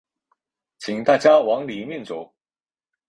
[0.79, 2.33] 请大家往里面走